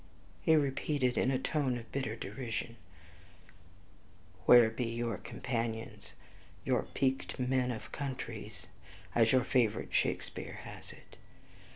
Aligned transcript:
he 0.41 0.55
repeated 0.55 1.15
in 1.15 1.29
a 1.29 1.37
tone 1.37 1.77
of 1.77 1.91
bitter 1.91 2.15
derision; 2.15 2.75
"where 4.47 4.71
be 4.71 4.85
your 4.85 5.19
companions, 5.19 6.13
your 6.65 6.81
peaked 6.95 7.37
men 7.37 7.69
of 7.71 7.91
countries, 7.91 8.65
as 9.13 9.31
your 9.31 9.43
favorite 9.43 9.93
Shakespeare 9.93 10.61
has 10.63 10.91
it? 10.91 11.17